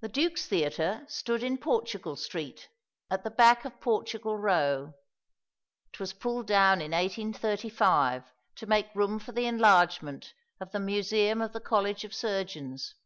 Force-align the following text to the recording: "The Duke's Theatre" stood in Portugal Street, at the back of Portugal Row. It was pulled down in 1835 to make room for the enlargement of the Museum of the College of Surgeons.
"The 0.00 0.08
Duke's 0.08 0.48
Theatre" 0.48 1.04
stood 1.08 1.44
in 1.44 1.58
Portugal 1.58 2.16
Street, 2.16 2.68
at 3.08 3.22
the 3.22 3.30
back 3.30 3.64
of 3.64 3.80
Portugal 3.80 4.36
Row. 4.36 4.92
It 5.92 6.00
was 6.00 6.12
pulled 6.12 6.48
down 6.48 6.80
in 6.80 6.90
1835 6.90 8.32
to 8.56 8.66
make 8.66 8.92
room 8.92 9.20
for 9.20 9.30
the 9.30 9.46
enlargement 9.46 10.34
of 10.58 10.72
the 10.72 10.80
Museum 10.80 11.40
of 11.40 11.52
the 11.52 11.60
College 11.60 12.02
of 12.02 12.12
Surgeons. 12.12 12.96